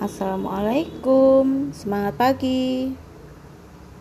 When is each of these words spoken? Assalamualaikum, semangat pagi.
Assalamualaikum, 0.00 1.76
semangat 1.76 2.16
pagi. 2.16 2.88